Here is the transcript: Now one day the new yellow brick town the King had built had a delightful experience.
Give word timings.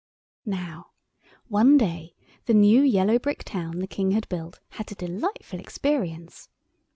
Now 0.47 0.93
one 1.47 1.77
day 1.77 2.15
the 2.47 2.55
new 2.55 2.81
yellow 2.81 3.19
brick 3.19 3.43
town 3.43 3.77
the 3.77 3.87
King 3.87 4.13
had 4.13 4.27
built 4.29 4.59
had 4.69 4.91
a 4.91 4.95
delightful 4.95 5.59
experience. 5.59 6.49